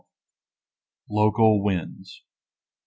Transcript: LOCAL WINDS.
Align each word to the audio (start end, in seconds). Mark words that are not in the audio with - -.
LOCAL 1.11 1.61
WINDS. 1.61 2.23